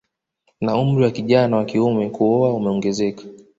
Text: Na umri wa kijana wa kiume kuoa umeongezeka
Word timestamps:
Na 0.63 0.71
umri 0.81 0.99
wa 1.05 1.11
kijana 1.17 1.57
wa 1.57 1.65
kiume 1.65 2.09
kuoa 2.09 2.53
umeongezeka 2.53 3.23